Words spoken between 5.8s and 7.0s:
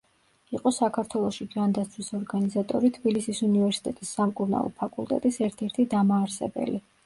დამაარსებელი.